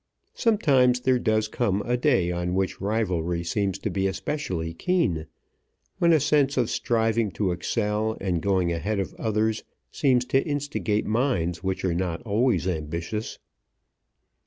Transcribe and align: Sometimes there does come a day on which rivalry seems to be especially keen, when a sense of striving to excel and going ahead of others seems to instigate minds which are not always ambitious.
Sometimes 0.33 1.01
there 1.01 1.19
does 1.19 1.47
come 1.47 1.83
a 1.85 1.95
day 1.95 2.31
on 2.31 2.55
which 2.55 2.81
rivalry 2.81 3.43
seems 3.43 3.77
to 3.77 3.91
be 3.91 4.07
especially 4.07 4.73
keen, 4.73 5.27
when 5.99 6.11
a 6.11 6.19
sense 6.19 6.57
of 6.57 6.71
striving 6.71 7.29
to 7.33 7.51
excel 7.51 8.17
and 8.19 8.41
going 8.41 8.71
ahead 8.71 8.99
of 8.99 9.13
others 9.19 9.63
seems 9.91 10.25
to 10.25 10.43
instigate 10.43 11.05
minds 11.05 11.61
which 11.63 11.85
are 11.85 11.93
not 11.93 12.23
always 12.23 12.67
ambitious. 12.67 13.37